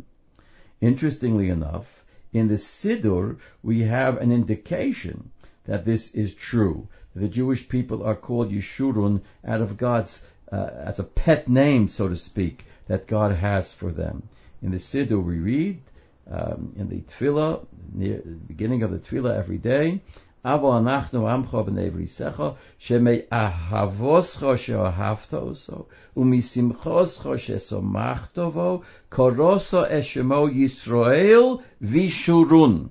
Interestingly 0.80 1.48
enough, 1.48 2.03
in 2.34 2.48
the 2.48 2.54
Siddur, 2.54 3.38
we 3.62 3.82
have 3.82 4.18
an 4.18 4.32
indication 4.32 5.30
that 5.64 5.84
this 5.84 6.10
is 6.10 6.34
true. 6.34 6.88
The 7.14 7.28
Jewish 7.28 7.68
people 7.68 8.02
are 8.02 8.16
called 8.16 8.50
Yeshurun 8.50 9.22
out 9.46 9.60
of 9.60 9.76
God's, 9.76 10.22
uh, 10.52 10.68
as 10.74 10.98
a 10.98 11.04
pet 11.04 11.48
name, 11.48 11.88
so 11.88 12.08
to 12.08 12.16
speak, 12.16 12.64
that 12.88 13.06
God 13.06 13.34
has 13.36 13.72
for 13.72 13.92
them. 13.92 14.24
In 14.62 14.72
the 14.72 14.78
Siddur, 14.78 15.22
we 15.22 15.38
read, 15.38 15.80
um, 16.28 16.72
in 16.76 16.88
the 16.88 17.02
Tefillah, 17.02 17.64
near 17.92 18.20
the 18.24 18.32
beginning 18.32 18.82
of 18.82 18.90
the 18.90 18.98
Tefillah 18.98 19.38
every 19.38 19.58
day, 19.58 20.00
אבל 20.45 20.69
אנחנו 20.69 21.29
עמך 21.29 21.57
בני 21.65 21.89
בריסך, 21.89 22.43
שמאהבוסך 22.77 24.45
שאהבת 24.55 25.33
אותו, 25.33 25.85
ומשמחוסך 26.17 27.25
ששמחת 27.37 28.39
בו, 28.39 28.81
קורוסו 29.09 29.81
אשמו 29.89 30.49
ישראל 30.49 31.43
וישורון. 31.81 32.87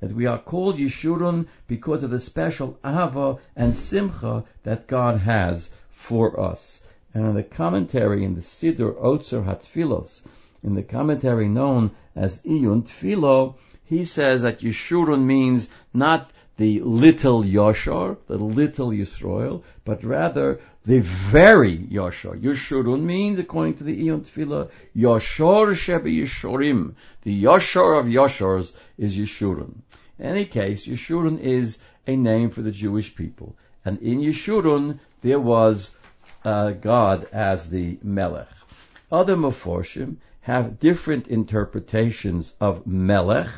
That 0.00 0.12
we 0.12 0.26
are 0.26 0.38
called 0.38 0.78
Yeshurun 0.78 1.46
because 1.68 2.02
of 2.02 2.10
the 2.10 2.18
special 2.18 2.76
Ahava 2.84 3.38
and 3.54 3.74
Simcha 3.74 4.42
that 4.64 4.88
God 4.88 5.20
has 5.20 5.70
for 5.90 6.40
us. 6.40 6.82
And 7.14 7.24
in 7.26 7.34
the 7.34 7.44
commentary 7.44 8.24
in 8.24 8.34
the 8.34 8.40
Siddur 8.40 8.94
Otzer 9.00 9.44
Hatfilos, 9.44 10.22
in 10.64 10.74
the 10.74 10.82
commentary 10.82 11.48
known 11.48 11.92
as 12.16 12.40
Iyun 12.42 12.82
Tfilo, 12.82 13.54
he 13.84 14.04
says 14.04 14.42
that 14.42 14.60
Yeshurun 14.60 15.22
means 15.24 15.68
not 15.94 16.32
the 16.57 16.81
little 16.81 17.45
Yoshor, 17.45 18.17
the 18.27 18.37
little 18.37 18.89
Yisrael, 18.89 19.63
but 19.85 20.03
rather 20.03 20.59
the 20.83 20.99
very 21.01 21.75
Yoshor. 21.75 22.35
Yeshurun 22.35 23.03
means, 23.03 23.37
according 23.37 23.75
to 23.75 23.83
the 23.83 24.03
Eon 24.03 24.21
Tefillah, 24.21 24.69
Yoshor 24.95 25.73
Shebe 25.73 26.21
Yeshorim. 26.21 26.95
The 27.21 27.33
Yoshor 27.33 27.99
of 27.99 28.09
Yoshors 28.09 28.73
is 28.97 29.17
Yeshurun. 29.17 29.75
In 30.17 30.25
any 30.25 30.45
case, 30.45 30.87
Yeshurun 30.87 31.39
is 31.39 31.77
a 32.07 32.15
name 32.15 32.49
for 32.49 32.63
the 32.63 32.71
Jewish 32.71 33.15
people. 33.15 33.55
And 33.85 34.01
in 34.01 34.19
Yeshurun, 34.19 34.99
there 35.21 35.39
was 35.39 35.91
uh, 36.43 36.71
God 36.71 37.27
as 37.31 37.69
the 37.69 37.99
Melech. 38.01 38.47
Other 39.11 39.35
Meforshim 39.35 40.17
have 40.41 40.79
different 40.79 41.27
interpretations 41.27 42.55
of 42.59 42.87
Melech, 42.87 43.49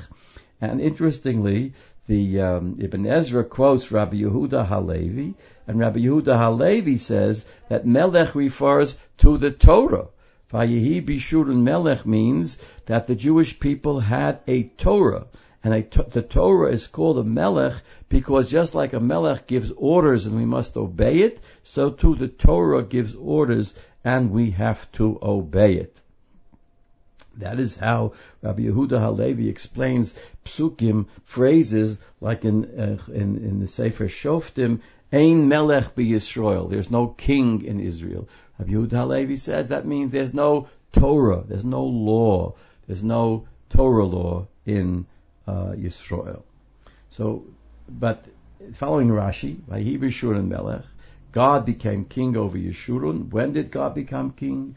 and 0.60 0.82
interestingly, 0.82 1.74
the 2.10 2.42
um, 2.42 2.76
Ibn 2.80 3.06
Ezra 3.06 3.44
quotes 3.44 3.92
Rabbi 3.92 4.16
Yehuda 4.16 4.66
Halevi, 4.66 5.36
and 5.68 5.78
Rabbi 5.78 6.00
Yehuda 6.00 6.36
Halevi 6.40 6.98
says 6.98 7.46
that 7.70 7.86
Melech 7.86 8.34
refers 8.34 8.98
to 9.20 9.38
the 9.38 9.52
Torah. 9.52 10.08
Vayehi 10.52 11.06
Bishurun 11.06 11.62
Melech 11.62 12.08
means 12.08 12.58
that 12.88 13.06
the 13.06 13.14
Jewish 13.14 13.60
people 13.60 14.00
had 14.00 14.40
a 14.48 14.64
Torah, 14.64 15.28
and 15.64 15.72
a, 15.72 15.82
the 16.10 16.24
Torah 16.24 16.72
is 16.72 16.88
called 16.88 17.20
a 17.20 17.24
Melech 17.24 17.76
because 18.10 18.50
just 18.50 18.74
like 18.74 18.94
a 18.94 19.00
Melech 19.00 19.46
gives 19.46 19.72
orders 19.78 20.26
and 20.26 20.36
we 20.36 20.46
must 20.46 20.76
obey 20.78 21.20
it, 21.20 21.40
so 21.62 21.92
too 21.92 22.16
the 22.16 22.28
Torah 22.28 22.82
gives 22.82 23.14
orders 23.14 23.76
and 24.04 24.32
we 24.32 24.50
have 24.50 24.92
to 24.94 25.20
obey 25.22 25.76
it. 25.76 26.02
That 27.40 27.60
is 27.60 27.76
how 27.76 28.14
Rabbi 28.42 28.64
Yehuda 28.64 29.00
Halevi 29.00 29.50
explains 29.50 30.14
psukim, 30.46 31.08
phrases 31.24 32.00
like 32.22 32.46
in, 32.46 32.66
uh, 32.66 33.12
in, 33.12 33.38
in 33.38 33.60
the 33.60 33.68
Sefer 33.68 34.08
Shoftim 34.08 34.82
Ein 35.12 35.48
melech 35.48 35.96
Yisrael. 35.96 36.70
There's 36.70 36.92
no 36.92 37.08
king 37.08 37.64
in 37.64 37.80
Israel. 37.80 38.28
Rabbi 38.60 38.74
Yehuda 38.74 38.92
Halevi 38.92 39.36
says 39.38 39.70
that 39.70 39.88
means 39.88 40.12
there's 40.12 40.34
no 40.34 40.68
Torah, 40.92 41.44
there's 41.48 41.66
no 41.66 41.84
law, 41.84 42.56
there's 42.88 43.04
no 43.04 43.48
Torah 43.70 44.06
law 44.06 44.48
in 44.66 45.06
uh, 45.48 45.74
Yisrael. 45.76 46.44
So, 47.12 47.46
but 47.88 48.26
following 48.74 49.10
Rashi, 49.10 49.66
by 49.68 49.84
Yeshurun 49.84 50.48
Melech, 50.48 50.84
God 51.32 51.66
became 51.66 52.06
king 52.06 52.36
over 52.36 52.58
Yeshurun. 52.58 53.30
When 53.30 53.54
did 53.54 53.72
God 53.72 53.96
become 53.96 54.32
king? 54.32 54.76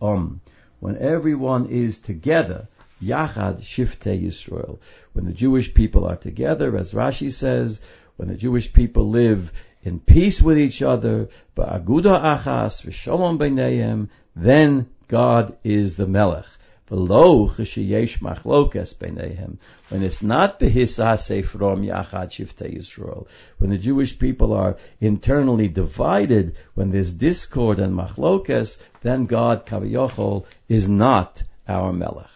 Om. 0.00 0.40
When 0.80 0.98
everyone 0.98 1.66
is 1.66 1.98
together, 1.98 2.68
Yachad 3.02 3.60
Shiftei 3.60 4.22
Yisrael. 4.22 4.78
When 5.12 5.26
the 5.26 5.32
Jewish 5.32 5.74
people 5.74 6.06
are 6.06 6.16
together, 6.16 6.76
as 6.76 6.92
Rashi 6.92 7.30
says, 7.32 7.80
when 8.16 8.28
the 8.28 8.36
Jewish 8.36 8.72
people 8.72 9.10
live 9.10 9.52
in 9.82 10.00
peace 10.00 10.40
with 10.40 10.58
each 10.58 10.80
other, 10.82 11.28
ba'aguda 11.56 12.38
achas 12.38 12.82
v'shalom 12.82 13.38
b'neihem, 13.38 14.08
then 14.34 14.86
God 15.08 15.56
is 15.62 15.96
the 15.96 16.06
Melech. 16.06 16.46
Machlokes. 18.20 18.94
When 19.88 20.02
it's 20.02 20.22
not 20.22 20.60
behisase 20.60 21.44
from 21.44 21.82
yachad 21.82 22.30
shiftei 22.30 22.76
Yisrael, 22.76 23.26
when 23.58 23.70
the 23.70 23.78
Jewish 23.78 24.18
people 24.18 24.52
are 24.52 24.76
internally 25.00 25.68
divided, 25.68 26.56
when 26.74 26.90
there's 26.90 27.12
discord 27.12 27.78
and 27.78 27.96
machlokes, 27.96 28.78
then 29.02 29.26
God, 29.26 29.66
kaviyochol, 29.66 30.44
is 30.68 30.88
not 30.88 31.42
our 31.66 31.92
Melech. 31.92 32.26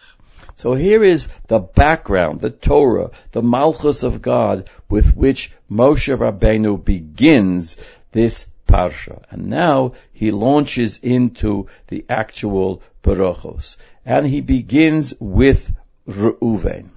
So 0.55 0.73
here 0.73 1.03
is 1.03 1.29
the 1.47 1.59
background, 1.59 2.41
the 2.41 2.49
Torah, 2.49 3.11
the 3.31 3.41
Malchus 3.41 4.03
of 4.03 4.21
God 4.21 4.69
with 4.89 5.15
which 5.15 5.53
Moshe 5.71 6.13
Rabbeinu 6.17 6.83
begins 6.83 7.77
this 8.11 8.45
parsha. 8.67 9.23
And 9.31 9.47
now 9.47 9.93
he 10.11 10.31
launches 10.31 10.99
into 11.01 11.67
the 11.87 12.05
actual 12.09 12.81
Baruchos. 13.03 13.77
And 14.05 14.25
he 14.25 14.41
begins 14.41 15.13
with 15.19 15.73
Reuven. 16.07 16.89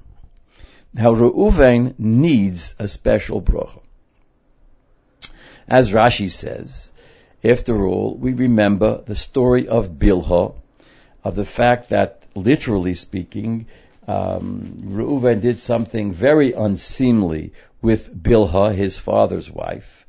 Now 0.94 1.14
Reuven 1.14 1.94
needs 1.98 2.74
a 2.78 2.86
special 2.88 3.40
bracha. 3.40 3.80
As 5.68 5.92
Rashi 5.92 6.30
says, 6.30 6.92
after 7.44 7.86
all, 7.86 8.14
we 8.14 8.32
remember 8.32 9.00
the 9.04 9.14
story 9.14 9.68
of 9.68 9.98
Bilhah, 9.98 10.54
of 11.24 11.34
the 11.34 11.44
fact 11.44 11.88
that 11.90 12.22
literally 12.34 12.94
speaking, 12.94 13.66
um, 14.06 14.74
Reuven 14.84 15.40
did 15.40 15.60
something 15.60 16.12
very 16.12 16.52
unseemly 16.52 17.52
with 17.80 18.14
Bilhah, 18.14 18.74
his 18.74 18.98
father's 18.98 19.50
wife. 19.50 20.06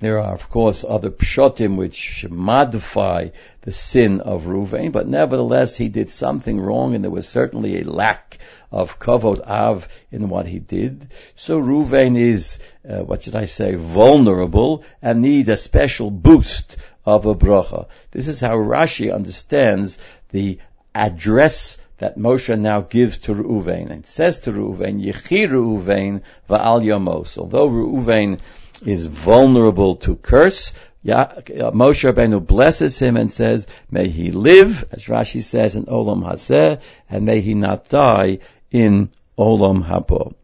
There 0.00 0.18
are, 0.18 0.32
of 0.32 0.48
course, 0.48 0.82
other 0.82 1.10
pshatim 1.10 1.76
which 1.76 2.26
modify 2.30 3.28
the 3.60 3.72
sin 3.72 4.20
of 4.20 4.46
Reuven, 4.46 4.92
but 4.92 5.06
nevertheless, 5.06 5.76
he 5.76 5.90
did 5.90 6.08
something 6.08 6.58
wrong, 6.58 6.94
and 6.94 7.04
there 7.04 7.10
was 7.10 7.28
certainly 7.28 7.80
a 7.80 7.84
lack 7.84 8.38
of 8.72 8.98
kavod 8.98 9.42
av 9.46 9.86
in 10.10 10.30
what 10.30 10.46
he 10.46 10.58
did. 10.58 11.08
So 11.36 11.60
Reuven 11.60 12.16
is, 12.16 12.60
uh, 12.88 13.00
what 13.00 13.22
should 13.22 13.36
I 13.36 13.44
say, 13.44 13.74
vulnerable 13.74 14.84
and 15.02 15.20
need 15.20 15.50
a 15.50 15.58
special 15.58 16.10
boost 16.10 16.78
of 17.04 17.26
a 17.26 17.34
bracha. 17.34 17.88
This 18.10 18.26
is 18.26 18.40
how 18.40 18.56
Rashi 18.56 19.14
understands 19.14 19.98
the 20.30 20.60
address 20.94 21.76
that 21.98 22.16
Moshe 22.16 22.58
now 22.58 22.80
gives 22.80 23.18
to 23.18 23.34
Reuven. 23.34 23.90
It 23.90 24.06
says 24.06 24.38
to 24.40 24.52
Reuven, 24.52 25.04
Yechi 25.04 25.46
Reuven 25.46 26.22
va'al 26.48 26.82
yamos. 26.82 27.36
Although 27.36 27.68
Reuven 27.68 28.38
is 28.84 29.06
vulnerable 29.06 29.96
to 29.96 30.16
curse, 30.16 30.72
Moshe 31.04 32.12
Rabbeinu 32.12 32.46
blesses 32.46 32.98
him 32.98 33.16
and 33.16 33.32
says, 33.32 33.66
may 33.90 34.08
he 34.08 34.30
live, 34.30 34.84
as 34.92 35.06
Rashi 35.06 35.42
says 35.42 35.76
in 35.76 35.86
Olam 35.86 36.22
Hazeh, 36.22 36.80
and 37.08 37.24
may 37.24 37.40
he 37.40 37.54
not 37.54 37.88
die 37.88 38.40
in 38.70 39.10
Olam 39.38 39.82
Habo. 39.86 40.34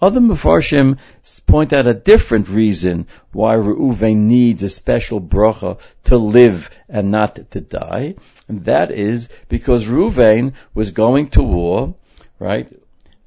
Other 0.00 0.20
Mefarshim 0.20 0.98
point 1.46 1.72
out 1.72 1.88
a 1.88 1.94
different 1.94 2.48
reason 2.48 3.08
why 3.32 3.56
Reuven 3.56 4.28
needs 4.28 4.62
a 4.62 4.68
special 4.68 5.20
bracha 5.20 5.80
to 6.04 6.16
live 6.16 6.70
and 6.88 7.10
not 7.10 7.50
to 7.50 7.60
die. 7.60 8.14
And 8.46 8.64
that 8.66 8.92
is 8.92 9.28
because 9.48 9.86
Reuven 9.86 10.52
was 10.72 10.92
going 10.92 11.30
to 11.30 11.42
war, 11.42 11.96
right? 12.38 12.72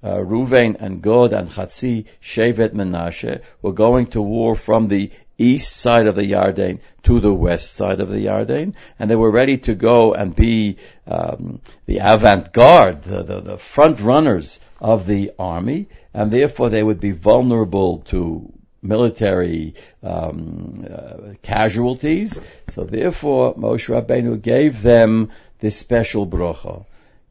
Uh, 0.04 0.18
Reuven 0.18 0.76
and 0.80 1.02
Gad 1.02 1.34
and 1.34 1.50
Chatzi, 1.50 2.06
Shevet 2.22 2.74
Menashe 2.74 3.42
were 3.62 3.74
going 3.74 4.08
to 4.08 4.22
war 4.22 4.56
from 4.56 4.88
the 4.88 5.12
east 5.38 5.76
side 5.76 6.08
of 6.08 6.16
the 6.16 6.24
Yarden 6.24 6.80
to 7.04 7.20
the 7.20 7.34
west 7.34 7.74
side 7.74 8.00
of 8.00 8.10
the 8.10 8.26
Yarden, 8.26 8.74
and 9.00 9.10
they 9.10 9.16
were 9.16 9.32
ready 9.32 9.58
to 9.58 9.76
go 9.76 10.14
and 10.14 10.36
be 10.36 10.78
um, 11.08 11.62
the 11.86 12.00
avant-garde, 12.00 13.04
the, 13.04 13.24
the, 13.24 13.42
the 13.42 13.58
front 13.58 14.00
runners 14.00 14.60
of 14.80 15.06
the 15.08 15.32
army, 15.38 15.88
and 16.14 16.32
therefore 16.32 16.70
they 16.70 16.84
would 16.84 17.00
be 17.00 17.12
vulnerable 17.12 18.00
to 18.00 18.52
military 18.82 19.76
um, 20.04 20.86
uh, 20.90 21.34
casualties. 21.42 22.40
So 22.70 22.84
therefore, 22.84 23.56
Moshe 23.56 23.90
Rabbeinu 23.90 24.42
gave 24.42 24.82
them 24.82 25.32
this 25.60 25.78
special 25.78 26.26
bracha. 26.26 26.86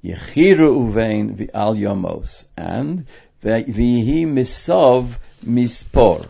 Yechiru 0.05 0.91
uvein 0.91 1.37
v'al 1.37 1.77
yomos. 1.77 2.45
And 2.57 3.07
v'hi 3.43 4.27
misov 4.27 5.17
mispor 5.45 6.27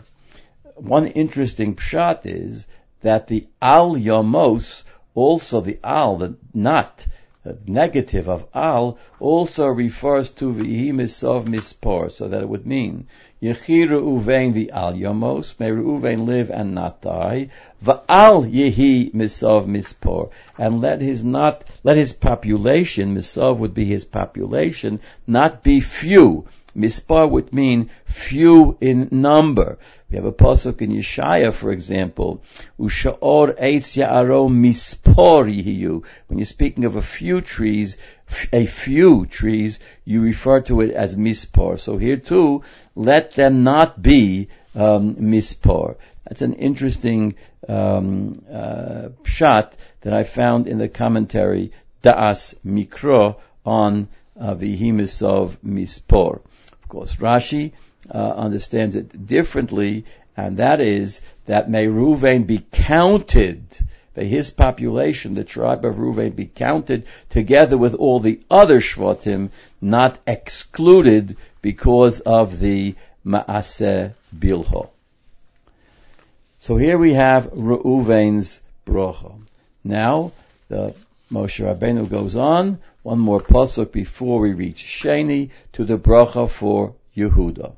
one 0.81 1.07
interesting 1.07 1.75
pshat 1.75 2.21
is 2.25 2.65
that 3.01 3.27
the 3.27 3.45
al 3.61 3.95
yomos, 3.95 4.83
also 5.13 5.61
the 5.61 5.77
al, 5.83 6.17
the 6.17 6.35
not, 6.53 7.05
the 7.43 7.57
negative 7.67 8.27
of 8.27 8.47
al, 8.53 8.97
also 9.19 9.67
refers 9.67 10.29
to 10.31 10.51
v'hi 10.51 10.91
misov 10.91 11.45
mispor, 11.45 12.11
so 12.11 12.27
that 12.27 12.41
it 12.41 12.49
would 12.49 12.65
mean 12.65 13.07
Yechiru 13.41 14.03
uvein 14.03 14.53
the 14.53 14.69
al 14.69 14.93
yomos, 14.93 15.59
may 15.59 15.71
Reuven 15.71 16.27
live 16.27 16.51
and 16.51 16.75
not 16.75 17.01
die. 17.01 17.49
Va'al 17.83 18.47
yehi 18.47 19.11
misov 19.15 19.65
mispor, 19.65 20.29
and 20.59 20.79
let 20.79 21.01
his 21.01 21.23
not 21.23 21.63
let 21.83 21.97
his 21.97 22.13
population 22.13 23.15
misov 23.15 23.57
would 23.57 23.73
be 23.73 23.85
his 23.85 24.05
population 24.05 24.99
not 25.25 25.63
be 25.63 25.79
few. 25.79 26.45
Mispar 26.77 27.29
would 27.29 27.51
mean 27.51 27.89
few 28.05 28.77
in 28.79 29.09
number. 29.11 29.77
We 30.09 30.17
have 30.17 30.25
a 30.25 30.31
pasuk 30.31 30.81
in 30.81 30.91
Yeshaya, 30.91 31.51
for 31.51 31.71
example, 31.71 32.43
Ushaor 32.79 33.59
eitz 33.59 33.97
ya'aro 33.97 34.49
mispor 34.49 35.45
yihiyu. 35.45 36.03
When 36.27 36.37
you're 36.37 36.45
speaking 36.45 36.85
of 36.85 36.95
a 36.95 37.01
few 37.01 37.41
trees, 37.41 37.97
a 38.51 38.65
few 38.65 39.25
trees, 39.25 39.79
you 40.05 40.21
refer 40.21 40.61
to 40.61 40.81
it 40.81 40.91
as 40.91 41.15
mispor. 41.15 41.79
So 41.79 41.97
here 41.97 42.17
too, 42.17 42.63
let 42.95 43.31
them 43.31 43.63
not 43.63 44.01
be 44.01 44.49
um, 44.75 45.15
mispor. 45.15 45.95
That's 46.25 46.41
an 46.41 46.53
interesting 46.53 47.35
um, 47.67 48.43
uh, 48.51 49.09
shot 49.25 49.75
that 50.01 50.13
I 50.13 50.23
found 50.23 50.67
in 50.67 50.77
the 50.77 50.89
commentary 50.89 51.71
Da'as 52.03 52.55
Mikro 52.65 53.37
on 53.65 54.07
uh, 54.39 54.55
Vihimisov 54.55 55.57
Mispor 55.65 56.41
Of 56.81 56.89
course, 56.89 57.15
Rashi 57.17 57.73
uh, 58.09 58.17
understands 58.17 58.95
it 58.95 59.25
differently, 59.27 60.05
and 60.35 60.57
that 60.57 60.81
is 60.81 61.21
that 61.45 61.69
may 61.69 61.85
Ruvain 61.85 62.47
be 62.47 62.65
counted, 62.71 63.63
may 64.15 64.25
his 64.25 64.51
population, 64.51 65.35
the 65.35 65.43
tribe 65.43 65.85
of 65.85 65.95
Ruvain, 65.95 66.35
be 66.35 66.45
counted 66.45 67.05
together 67.29 67.77
with 67.77 67.93
all 67.93 68.19
the 68.19 68.39
other 68.49 68.79
Shvatim, 68.79 69.49
not 69.79 70.19
excluded 70.27 71.37
because 71.61 72.19
of 72.19 72.59
the 72.59 72.95
Maaseh 73.25 74.13
Bilho. 74.37 74.89
So 76.59 76.77
here 76.77 76.97
we 76.97 77.13
have 77.13 77.51
Reuven's 77.53 78.61
bracha. 78.85 79.33
Now, 79.83 80.31
the 80.67 80.93
Moshe 81.31 81.63
Rabbeinu 81.65 82.09
goes 82.09 82.35
on, 82.35 82.79
one 83.03 83.19
more 83.19 83.41
pasuk 83.41 83.91
before 83.91 84.39
we 84.39 84.53
reach 84.53 84.83
Sheni 84.83 85.49
to 85.73 85.85
the 85.85 85.97
bracha 85.97 86.49
for 86.49 86.93
Yehuda. 87.15 87.73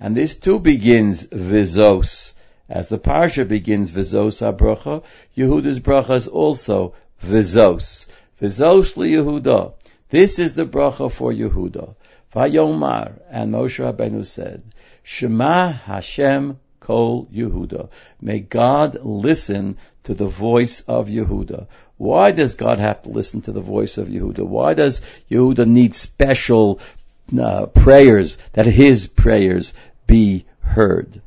And 0.00 0.16
this 0.16 0.36
too 0.36 0.58
begins 0.58 1.26
Vizos. 1.26 2.32
As 2.68 2.88
the 2.88 2.98
parsha 2.98 3.46
begins 3.46 3.90
Vizos 3.90 4.40
bracha, 4.56 5.02
Yehuda's 5.36 5.80
bracha 5.80 6.16
is 6.16 6.28
also 6.28 6.94
Vizos. 7.22 8.06
Vizos 8.40 8.96
li 8.96 9.12
Yehuda. 9.12 9.74
This 10.08 10.38
is 10.38 10.54
the 10.54 10.64
bracha 10.64 11.12
for 11.12 11.30
Yehuda. 11.30 11.94
Vayomar, 12.34 13.20
and 13.30 13.52
Moshe 13.52 13.84
Rabbeinu 13.84 14.24
said, 14.24 14.62
Shema 15.02 15.72
Hashem 15.72 16.58
Kol 16.80 17.26
Yehuda. 17.26 17.90
May 18.20 18.40
God 18.40 18.98
listen 19.02 19.76
to 20.04 20.14
the 20.14 20.26
voice 20.26 20.80
of 20.80 21.08
Yehuda. 21.08 21.66
Why 21.96 22.32
does 22.32 22.54
God 22.54 22.78
have 22.78 23.02
to 23.02 23.10
listen 23.10 23.42
to 23.42 23.52
the 23.52 23.60
voice 23.60 23.98
of 23.98 24.08
Yehuda? 24.08 24.40
Why 24.40 24.74
does 24.74 25.00
Yehuda 25.30 25.66
need 25.66 25.94
special 25.94 26.80
uh, 27.38 27.66
prayers, 27.66 28.38
that 28.54 28.66
his 28.66 29.06
prayers 29.06 29.74
be 30.06 30.44
heard? 30.60 31.20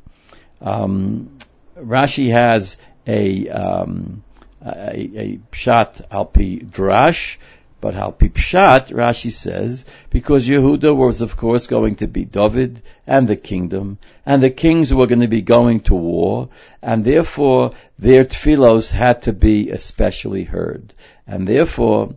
Um, 0.60 1.38
Rashi 1.76 2.30
has 2.30 2.78
a, 3.06 3.48
um, 3.48 4.22
a, 4.64 5.00
a 5.00 5.40
pshat 5.52 6.08
alpi 6.10 6.64
drash, 6.64 7.36
but 7.80 7.94
alpi 7.94 8.30
pshat, 8.30 8.92
Rashi 8.92 9.30
says, 9.30 9.84
because 10.10 10.48
Yehuda 10.48 10.94
was 10.94 11.20
of 11.20 11.36
course 11.36 11.68
going 11.68 11.96
to 11.96 12.08
be 12.08 12.24
David 12.24 12.82
and 13.06 13.28
the 13.28 13.36
kingdom, 13.36 13.98
and 14.26 14.42
the 14.42 14.50
kings 14.50 14.92
were 14.92 15.06
going 15.06 15.20
to 15.20 15.28
be 15.28 15.42
going 15.42 15.80
to 15.80 15.94
war, 15.94 16.48
and 16.82 17.04
therefore 17.04 17.72
their 17.98 18.24
tefillos 18.24 18.90
had 18.90 19.22
to 19.22 19.32
be 19.32 19.70
especially 19.70 20.42
heard. 20.42 20.92
And 21.26 21.46
therefore, 21.46 22.14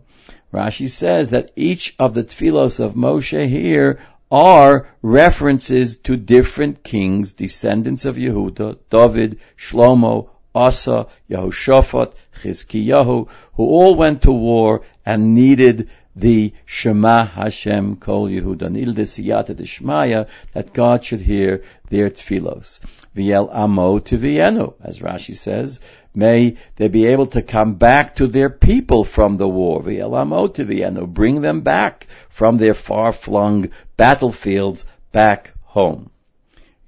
Rashi 0.52 0.90
says 0.90 1.30
that 1.30 1.52
each 1.56 1.94
of 1.98 2.12
the 2.12 2.24
tefillos 2.24 2.80
of 2.80 2.94
Moshe 2.94 3.48
here 3.48 4.00
are 4.32 4.88
references 5.02 5.96
to 5.98 6.16
different 6.16 6.82
kings, 6.82 7.34
descendants 7.34 8.06
of 8.06 8.16
Yehuda, 8.16 8.78
David, 8.88 9.40
Shlomo, 9.58 10.30
Asa, 10.54 11.08
Yehoshaphat, 11.30 12.14
Chizkiyahu, 12.40 13.28
who 13.54 13.62
all 13.62 13.94
went 13.94 14.22
to 14.22 14.32
war 14.32 14.80
and 15.04 15.34
needed 15.34 15.90
the 16.14 16.52
Shema 16.66 17.24
Hashem 17.24 17.96
Kol 17.96 18.28
Yehuda, 18.28 18.70
needed 18.70 18.96
the 18.96 19.02
Siyata 19.02 19.54
Deshmaya, 19.54 20.28
that 20.52 20.72
God 20.72 21.04
should 21.04 21.20
hear 21.20 21.62
their 21.88 22.10
tefillos. 22.10 22.80
Viel 23.14 23.48
Amo 23.52 23.98
to 23.98 24.16
Tivienu, 24.16 24.74
as 24.82 25.00
Rashi 25.00 25.34
says, 25.34 25.80
may 26.14 26.56
they 26.76 26.88
be 26.88 27.06
able 27.06 27.26
to 27.26 27.42
come 27.42 27.74
back 27.74 28.16
to 28.16 28.26
their 28.26 28.50
people 28.50 29.04
from 29.04 29.36
the 29.36 29.48
war. 29.48 29.82
Viel 29.82 30.14
Amo 30.14 30.48
to 30.48 30.64
Tivienu, 30.64 31.06
bring 31.06 31.40
them 31.40 31.62
back 31.62 32.06
from 32.28 32.58
their 32.58 32.74
far-flung 32.74 33.70
battlefields 33.96 34.84
back 35.12 35.52
home. 35.62 36.10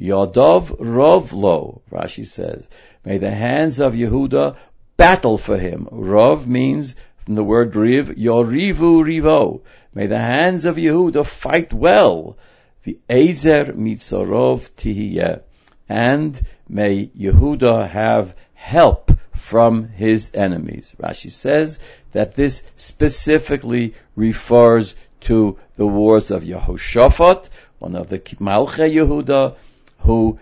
Yodov 0.01 0.79
Rovlo, 0.79 1.81
Rashi 1.91 2.27
says, 2.27 2.69
may 3.05 3.19
the 3.19 3.31
hands 3.31 3.81
of 3.81 3.95
Yehuda 3.95 4.57
battle 4.97 5.39
for 5.39 5.59
him. 5.59 5.89
Rov 5.91 6.47
means 6.47 6.95
from 7.25 7.35
the 7.35 7.45
word 7.45 7.75
riv, 7.75 8.09
yorivu 8.09 9.03
rivo. 9.03 9.63
May 9.95 10.07
the 10.07 10.19
hands 10.19 10.67
of 10.67 10.77
Yehuda 10.77 11.25
fight 11.25 11.73
well. 11.73 12.37
The 12.83 12.99
Ezer 13.09 13.67
mitzorov 13.67 14.69
tihiyeh. 14.77 15.41
And 15.89 16.41
may 16.69 17.07
Yehuda 17.07 17.89
have 17.89 18.35
help 18.53 19.11
from 19.37 19.89
his 19.89 20.31
enemies. 20.35 20.95
Rashi 21.01 21.31
says 21.31 21.79
that 22.13 22.35
this 22.35 22.63
specifically 22.77 23.95
refers 24.17 24.95
to 25.21 25.59
the 25.77 25.87
wars 25.87 26.31
of 26.31 26.43
Yehoshaphat, 26.43 27.49
one 27.79 27.97
of 27.97 28.09
the 28.09 28.19
Malche 28.19 28.93
Yehuda, 28.93 29.55
who 30.01 30.39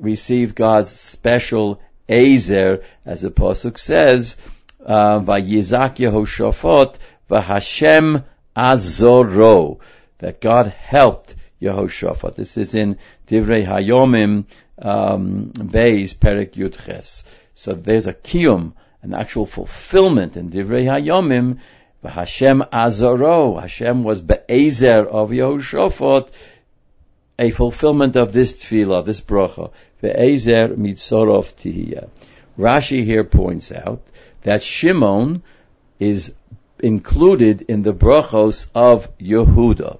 received 0.00 0.54
God's 0.54 0.90
special 0.90 1.80
Ezer, 2.08 2.82
as 3.04 3.22
the 3.22 3.30
Pasuk 3.30 3.78
says, 3.78 4.36
Vayizak 4.88 5.96
Yehoshaphat, 5.96 6.96
Vahashem 7.30 8.24
Azoro, 8.56 9.78
that 10.18 10.40
God 10.40 10.66
helped 10.66 11.34
Yehoshaphat. 11.60 12.34
This 12.34 12.56
is 12.56 12.74
in 12.74 12.98
Divrei 13.28 13.66
Hayomim, 13.66 14.44
um, 14.78 15.52
Beis, 15.54 16.16
Perek 16.16 16.52
Yudches. 16.52 17.24
So 17.54 17.74
there's 17.74 18.06
a 18.06 18.14
kiyum, 18.14 18.72
an 19.02 19.14
actual 19.14 19.46
fulfillment 19.46 20.36
in 20.36 20.50
Divrei 20.50 20.84
Hayomim, 20.84 21.58
Hashem 22.04 22.64
Azoro, 22.72 23.60
Hashem 23.60 24.02
was 24.02 24.20
Be'ezer 24.20 25.06
of 25.06 25.30
Yehoshaphat, 25.30 26.28
a 27.38 27.50
fulfillment 27.50 28.16
of 28.16 28.32
this 28.32 28.54
tefillah, 28.54 29.04
this 29.04 29.20
bracha. 29.20 29.70
Ve'ezer 30.02 30.74
mitzorov 30.76 31.54
tihiyah. 31.54 32.08
Rashi 32.58 33.04
here 33.04 33.24
points 33.24 33.72
out 33.72 34.02
that 34.42 34.62
Shimon 34.62 35.42
is 35.98 36.34
included 36.80 37.62
in 37.62 37.82
the 37.82 37.92
brachos 37.92 38.66
of 38.74 39.16
Yehuda. 39.18 39.98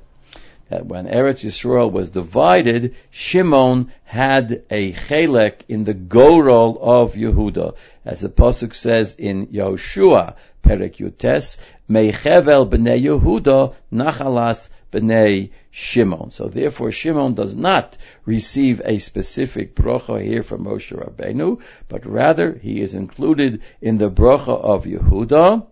That 0.68 0.86
when 0.86 1.06
Eretz 1.06 1.44
Yisrael 1.44 1.92
was 1.92 2.10
divided, 2.10 2.94
Shimon 3.10 3.92
had 4.04 4.62
a 4.70 4.92
chelek 4.92 5.60
in 5.68 5.84
the 5.84 5.94
gorol 5.94 6.78
of 6.80 7.14
Yehuda. 7.14 7.76
As 8.04 8.20
the 8.20 8.28
Pasuk 8.28 8.74
says 8.74 9.14
in 9.16 9.48
Yehoshua, 9.48 10.34
Perek 10.62 10.96
Yutes, 10.96 11.58
Meichevel 11.92 12.68
b'nei 12.70 13.02
Yehuda, 13.02 13.74
Nachalas 13.92 14.68
b'nei 14.90 15.50
Shimon. 15.70 16.30
So 16.30 16.48
therefore 16.48 16.90
Shimon 16.92 17.34
does 17.34 17.54
not 17.54 17.96
receive 18.24 18.80
a 18.84 18.98
specific 18.98 19.74
bracha 19.74 20.22
here 20.22 20.42
from 20.42 20.64
Moshe 20.64 20.96
Rabbeinu, 20.96 21.60
but 21.88 22.06
rather 22.06 22.52
he 22.52 22.80
is 22.80 22.94
included 22.94 23.62
in 23.80 23.98
the 23.98 24.10
bracha 24.10 24.58
of 24.60 24.84
Yehuda, 24.84 25.66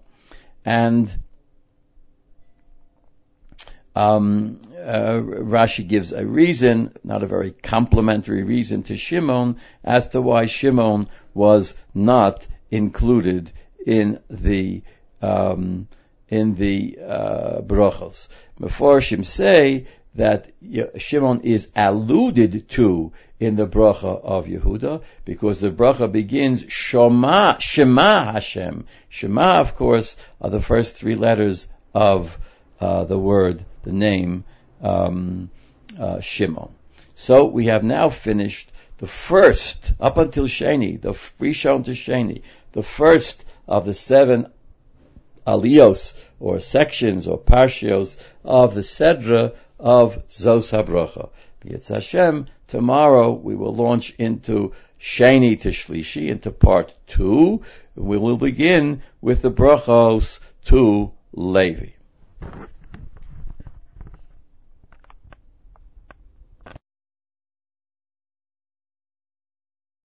and 0.64 1.16
um, 3.94 4.60
uh, 4.78 5.20
Rashi 5.20 5.86
gives 5.86 6.12
a 6.12 6.24
reason, 6.24 6.92
not 7.04 7.22
a 7.22 7.26
very 7.26 7.50
complimentary 7.50 8.42
reason 8.42 8.82
to 8.84 8.96
Shimon, 8.96 9.56
as 9.84 10.08
to 10.08 10.20
why 10.20 10.46
Shimon 10.46 11.08
was 11.34 11.74
not 11.94 12.46
included 12.70 13.52
in 13.84 14.20
the 14.28 14.82
um, 15.20 15.88
in 16.30 16.54
the 16.54 16.98
uh, 17.04 17.60
brachos. 17.60 18.28
Meforshim 18.58 19.24
say 19.24 19.86
that 20.14 20.50
Shimon 20.96 21.42
is 21.42 21.68
alluded 21.76 22.68
to 22.70 23.12
in 23.38 23.56
the 23.56 23.66
bracha 23.66 24.20
of 24.22 24.46
Yehuda 24.46 25.02
because 25.24 25.60
the 25.60 25.70
bracha 25.70 26.10
begins 26.10 26.64
Shema, 26.68 27.58
Shema 27.58 28.32
Hashem. 28.32 28.86
Shema, 29.08 29.60
of 29.60 29.76
course, 29.76 30.16
are 30.40 30.50
the 30.50 30.60
first 30.60 30.96
three 30.96 31.14
letters 31.14 31.68
of 31.94 32.38
uh, 32.80 33.04
the 33.04 33.18
word, 33.18 33.64
the 33.82 33.92
name 33.92 34.44
um, 34.82 35.50
uh, 35.98 36.20
Shimon. 36.20 36.70
So 37.14 37.44
we 37.44 37.66
have 37.66 37.84
now 37.84 38.08
finished 38.08 38.70
the 38.98 39.06
first, 39.06 39.92
up 40.00 40.18
until 40.18 40.44
Sheni, 40.44 41.00
the 41.00 41.12
Rishon 41.12 41.84
to 41.86 41.92
Sheni, 41.92 42.42
the 42.72 42.82
first 42.82 43.44
of 43.66 43.84
the 43.84 43.94
seven 43.94 44.46
aliyos 45.50 46.14
or 46.38 46.58
sections 46.58 47.26
or 47.26 47.38
parshios 47.38 48.16
of 48.44 48.74
the 48.74 48.80
Sedra 48.80 49.54
of 49.78 50.28
Zos 50.28 50.72
HaBracha. 50.72 51.30
B'yitz 51.64 51.88
Hashem, 51.92 52.46
tomorrow 52.68 53.32
we 53.32 53.54
will 53.54 53.74
launch 53.74 54.14
into 54.18 54.72
Sheni 55.00 55.58
to 55.60 55.70
Shlishi, 55.70 56.28
into 56.28 56.50
part 56.50 56.94
two. 57.06 57.62
We 57.94 58.18
will 58.18 58.36
begin 58.36 59.02
with 59.20 59.42
the 59.42 59.50
brachos 59.50 60.40
to 60.66 61.12
Levi. 61.32 61.90